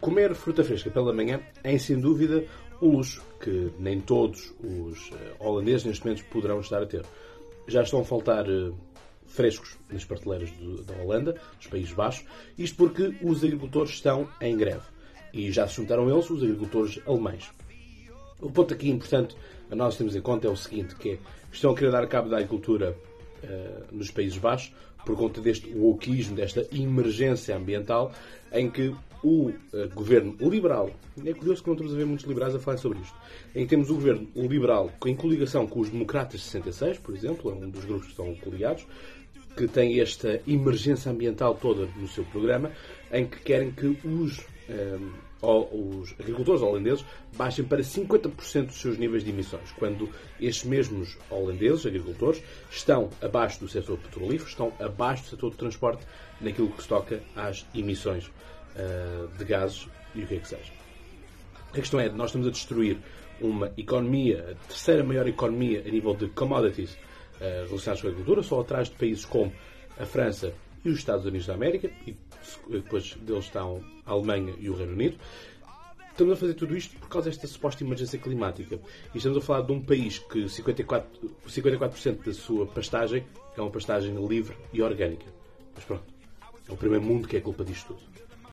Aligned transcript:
comer 0.00 0.34
fruta 0.34 0.64
fresca 0.64 0.90
pela 0.90 1.12
manhã 1.12 1.40
é, 1.62 1.76
sem 1.78 1.98
dúvida, 1.98 2.44
um 2.80 2.96
luxo 2.96 3.22
que 3.40 3.70
nem 3.78 4.00
todos 4.00 4.52
os 4.62 5.10
eh, 5.12 5.34
holandeses 5.38 5.84
neste 5.84 6.04
momento 6.04 6.24
poderão 6.26 6.60
estar 6.60 6.82
a 6.82 6.86
ter. 6.86 7.04
Já 7.66 7.82
estão 7.82 8.00
a 8.00 8.04
faltar 8.04 8.48
eh, 8.48 8.72
frescos 9.26 9.76
nas 9.90 10.04
prateleiras 10.04 10.50
da 10.86 10.94
Holanda, 11.02 11.36
dos 11.58 11.66
Países 11.66 11.92
Baixos, 11.92 12.24
isto 12.58 12.76
porque 12.76 13.14
os 13.22 13.44
agricultores 13.44 13.92
estão 13.92 14.28
em 14.40 14.56
greve. 14.56 14.82
E 15.32 15.52
já 15.52 15.68
se 15.68 15.76
juntaram 15.76 16.10
eles 16.10 16.28
os 16.30 16.42
agricultores 16.42 17.00
alemães. 17.06 17.50
O 18.40 18.50
ponto 18.50 18.74
aqui 18.74 18.88
importante 18.88 19.36
a 19.70 19.76
nós 19.76 19.96
temos 19.96 20.16
em 20.16 20.20
conta 20.20 20.48
é 20.48 20.50
o 20.50 20.56
seguinte, 20.56 20.96
que 20.96 21.10
é, 21.10 21.18
estão 21.52 21.72
a 21.72 21.74
querer 21.76 21.92
dar 21.92 22.06
cabo 22.08 22.28
da 22.28 22.38
agricultura 22.38 22.96
nos 23.92 24.10
Países 24.10 24.38
Baixos 24.38 24.72
por 25.04 25.16
conta 25.16 25.40
deste 25.40 25.72
wokeismo, 25.74 26.36
desta 26.36 26.66
emergência 26.72 27.56
ambiental, 27.56 28.12
em 28.52 28.70
que 28.70 28.94
o 29.22 29.48
uh, 29.48 29.54
governo 29.94 30.36
liberal, 30.40 30.90
é 31.24 31.32
curioso 31.34 31.62
que 31.62 31.68
não 31.68 31.74
estamos 31.74 31.94
a 31.94 31.96
ver 31.96 32.06
muitos 32.06 32.26
liberais 32.26 32.54
a 32.54 32.58
falar 32.58 32.78
sobre 32.78 33.00
isto, 33.00 33.14
em 33.54 33.64
que 33.64 33.70
temos 33.70 33.90
o 33.90 33.94
governo 33.94 34.28
liberal 34.34 34.90
em 35.04 35.14
coligação 35.14 35.66
com 35.66 35.80
os 35.80 35.90
democratas 35.90 36.40
de 36.40 36.46
66, 36.46 36.98
por 36.98 37.14
exemplo, 37.14 37.50
é 37.50 37.54
um 37.54 37.70
dos 37.70 37.84
grupos 37.84 38.06
que 38.06 38.12
estão 38.12 38.34
coligados, 38.36 38.86
que 39.56 39.66
tem 39.66 40.00
esta 40.00 40.40
emergência 40.46 41.10
ambiental 41.10 41.54
toda 41.54 41.86
no 41.96 42.08
seu 42.08 42.24
programa, 42.24 42.70
em 43.12 43.26
que 43.26 43.40
querem 43.40 43.70
que 43.72 43.86
os, 43.86 44.46
ehm, 44.68 45.10
os 45.42 46.14
agricultores 46.18 46.60
holandeses 46.60 47.04
baixem 47.36 47.64
para 47.64 47.80
50% 47.80 48.66
dos 48.66 48.80
seus 48.80 48.98
níveis 48.98 49.24
de 49.24 49.30
emissões, 49.30 49.72
quando 49.78 50.08
estes 50.40 50.64
mesmos 50.64 51.16
holandeses, 51.30 51.86
agricultores, 51.86 52.42
estão 52.70 53.08
abaixo 53.22 53.60
do 53.60 53.68
setor 53.68 53.98
petrolífero, 53.98 54.48
estão 54.48 54.72
abaixo 54.78 55.24
do 55.24 55.28
setor 55.30 55.50
de 55.50 55.56
transporte 55.56 56.06
naquilo 56.40 56.70
que 56.70 56.82
se 56.82 56.88
toca 56.88 57.22
às 57.34 57.66
emissões 57.74 58.26
uh, 58.26 59.28
de 59.38 59.44
gases 59.44 59.88
e 60.14 60.22
o 60.22 60.26
que 60.26 60.34
é 60.34 60.38
que 60.38 60.48
seja. 60.48 60.72
A 61.70 61.74
questão 61.74 62.00
é, 62.00 62.08
nós 62.10 62.30
estamos 62.30 62.48
a 62.48 62.50
destruir 62.50 62.98
uma 63.40 63.72
economia, 63.76 64.50
a 64.50 64.68
terceira 64.68 65.02
maior 65.02 65.26
economia 65.26 65.82
a 65.86 65.90
nível 65.90 66.14
de 66.14 66.28
commodities 66.28 66.92
uh, 67.36 67.68
com 67.68 67.90
a 67.90 67.92
agricultura, 67.92 68.42
só 68.42 68.60
atrás 68.60 68.88
de 68.88 68.96
países 68.96 69.24
como 69.24 69.52
a 69.98 70.04
França 70.04 70.52
e 70.84 70.88
os 70.88 70.98
Estados 70.98 71.26
Unidos 71.26 71.46
da 71.46 71.54
América, 71.54 71.90
e 72.06 72.16
depois 72.68 73.14
deles 73.14 73.44
estão 73.44 73.84
a 74.06 74.12
Alemanha 74.12 74.54
e 74.58 74.70
o 74.70 74.74
Reino 74.74 74.92
Unido. 74.92 75.18
Estamos 76.10 76.34
a 76.34 76.36
fazer 76.36 76.54
tudo 76.54 76.76
isto 76.76 76.96
por 76.98 77.08
causa 77.08 77.30
desta 77.30 77.46
suposta 77.46 77.82
emergência 77.82 78.18
climática. 78.18 78.78
E 79.14 79.16
estamos 79.16 79.38
a 79.38 79.40
falar 79.40 79.62
de 79.62 79.72
um 79.72 79.80
país 79.80 80.18
que 80.18 80.44
54%, 80.44 81.04
54 81.46 82.22
da 82.24 82.34
sua 82.34 82.66
pastagem 82.66 83.24
é 83.56 83.60
uma 83.60 83.70
pastagem 83.70 84.14
livre 84.26 84.54
e 84.72 84.82
orgânica. 84.82 85.26
Mas 85.74 85.84
pronto, 85.84 86.04
é 86.68 86.72
o 86.72 86.76
primeiro 86.76 87.04
mundo 87.04 87.26
que 87.26 87.36
é 87.36 87.40
culpa 87.40 87.64
disto 87.64 87.94
tudo. 87.94 88.29